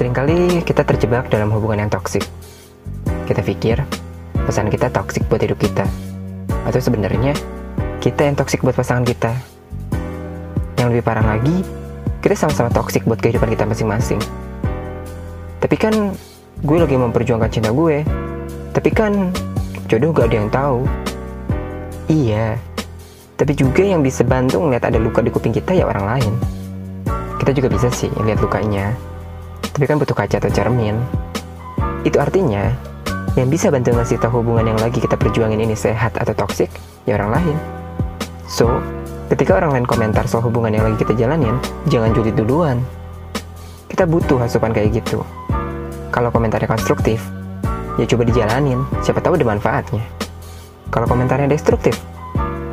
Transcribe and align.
Seringkali 0.00 0.64
kita 0.64 0.80
terjebak 0.80 1.28
dalam 1.28 1.52
hubungan 1.52 1.84
yang 1.84 1.92
toksik. 1.92 2.24
Kita 3.28 3.44
pikir 3.44 3.84
pasangan 4.48 4.72
kita 4.72 4.88
toksik 4.88 5.28
buat 5.28 5.44
hidup 5.44 5.60
kita. 5.60 5.84
Atau 6.64 6.80
sebenarnya 6.80 7.36
kita 8.00 8.24
yang 8.24 8.32
toksik 8.32 8.64
buat 8.64 8.72
pasangan 8.72 9.04
kita. 9.04 9.28
Yang 10.80 10.88
lebih 10.88 11.04
parah 11.04 11.36
lagi, 11.36 11.52
kita 12.24 12.32
sama-sama 12.32 12.72
toksik 12.72 13.04
buat 13.04 13.20
kehidupan 13.20 13.52
kita 13.52 13.68
masing-masing. 13.68 14.16
Tapi 15.60 15.76
kan 15.76 16.16
gue 16.64 16.78
lagi 16.80 16.96
memperjuangkan 16.96 17.52
cinta 17.52 17.68
gue. 17.68 18.00
Tapi 18.72 18.88
kan 18.96 19.28
jodoh 19.84 20.16
gak 20.16 20.32
ada 20.32 20.36
yang 20.40 20.48
tahu. 20.48 20.80
Iya, 22.08 22.56
tapi 23.36 23.52
juga 23.52 23.84
yang 23.84 24.00
bisa 24.00 24.24
bantu 24.24 24.64
ngeliat 24.64 24.80
ada 24.80 24.96
luka 24.96 25.20
di 25.20 25.28
kuping 25.28 25.52
kita 25.52 25.76
ya 25.76 25.84
orang 25.84 26.08
lain. 26.08 26.32
Kita 27.36 27.52
juga 27.52 27.68
bisa 27.68 27.92
sih 27.92 28.08
lihat 28.24 28.40
lukanya, 28.40 28.96
tapi 29.74 29.84
kan 29.86 29.96
butuh 29.98 30.16
kaca 30.16 30.38
atau 30.38 30.50
cermin. 30.50 30.98
Itu 32.02 32.16
artinya, 32.18 32.70
yang 33.38 33.46
bisa 33.46 33.70
bantu 33.70 33.94
ngasih 33.94 34.18
tahu 34.18 34.42
hubungan 34.42 34.74
yang 34.74 34.78
lagi 34.82 34.98
kita 34.98 35.14
perjuangin 35.14 35.62
ini 35.62 35.76
sehat 35.78 36.18
atau 36.18 36.34
toksik, 36.34 36.70
ya 37.06 37.14
orang 37.14 37.30
lain. 37.38 37.56
So, 38.50 38.82
ketika 39.30 39.54
orang 39.54 39.78
lain 39.78 39.86
komentar 39.86 40.26
soal 40.26 40.42
hubungan 40.50 40.74
yang 40.74 40.82
lagi 40.82 40.98
kita 40.98 41.14
jalanin, 41.14 41.54
jangan 41.86 42.10
julid 42.10 42.34
duluan. 42.34 42.82
Kita 43.86 44.02
butuh 44.08 44.42
asupan 44.42 44.74
kayak 44.74 44.98
gitu. 44.98 45.22
Kalau 46.10 46.34
komentarnya 46.34 46.66
konstruktif, 46.66 47.22
ya 47.94 48.04
coba 48.08 48.26
dijalanin, 48.26 48.82
siapa 48.98 49.22
tahu 49.22 49.38
ada 49.38 49.46
manfaatnya. 49.46 50.02
Kalau 50.90 51.06
komentarnya 51.06 51.46
destruktif, 51.46 51.94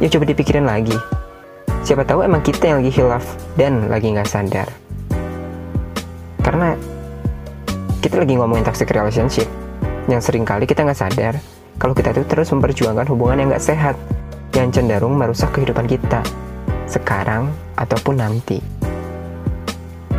ya 0.02 0.10
coba 0.10 0.26
dipikirin 0.26 0.66
lagi. 0.66 0.98
Siapa 1.86 2.02
tahu 2.02 2.26
emang 2.26 2.42
kita 2.42 2.74
yang 2.74 2.82
lagi 2.82 2.92
hilaf 2.92 3.26
dan 3.56 3.94
lagi 3.94 4.10
nggak 4.10 4.26
sadar. 4.26 4.87
Karena 6.48 6.80
kita 8.00 8.24
lagi 8.24 8.40
ngomongin 8.40 8.64
toxic 8.64 8.88
relationship, 8.96 9.52
yang 10.08 10.24
sering 10.24 10.48
kali 10.48 10.64
kita 10.64 10.88
nggak 10.88 10.96
sadar 10.96 11.36
kalau 11.76 11.92
kita 11.92 12.16
tuh 12.16 12.24
terus 12.24 12.48
memperjuangkan 12.56 13.04
hubungan 13.12 13.44
yang 13.44 13.48
nggak 13.52 13.68
sehat, 13.68 14.00
yang 14.56 14.72
cenderung 14.72 15.20
merusak 15.20 15.52
kehidupan 15.52 15.92
kita, 15.92 16.24
sekarang 16.88 17.52
ataupun 17.76 18.24
nanti. 18.24 18.64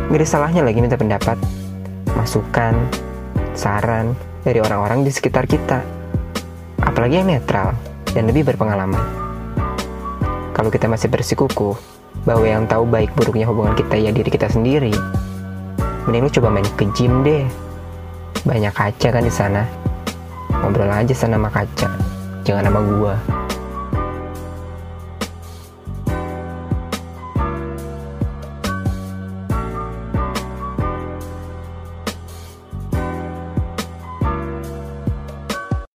Gak 0.09 0.21
ada 0.21 0.27
salahnya 0.29 0.61
lagi 0.61 0.85
minta 0.85 1.01
pendapat, 1.01 1.41
masukan, 2.13 2.77
saran 3.57 4.13
dari 4.45 4.61
orang-orang 4.61 5.01
di 5.01 5.09
sekitar 5.09 5.49
kita. 5.49 5.81
Apalagi 6.85 7.25
yang 7.25 7.29
netral 7.33 7.73
dan 8.13 8.29
lebih 8.29 8.45
berpengalaman. 8.53 9.01
Kalau 10.53 10.69
kita 10.69 10.85
masih 10.85 11.09
bersikukuh 11.09 11.73
bahwa 12.21 12.45
yang 12.45 12.69
tahu 12.69 12.85
baik 12.85 13.17
buruknya 13.17 13.49
hubungan 13.49 13.73
kita 13.73 13.97
ya 13.97 14.13
diri 14.13 14.29
kita 14.29 14.45
sendiri, 14.45 14.93
mending 16.05 16.27
lu 16.27 16.31
coba 16.31 16.47
main 16.53 16.67
ke 16.77 16.85
gym 16.95 17.25
deh. 17.25 17.43
Banyak 18.45 18.71
kaca 18.71 19.07
kan 19.11 19.23
di 19.23 19.33
sana. 19.33 19.63
Ngobrol 20.59 20.91
aja 20.91 21.15
sana 21.15 21.39
sama 21.39 21.49
kaca, 21.51 21.87
jangan 22.43 22.67
sama 22.67 22.79
gua. 22.83 23.15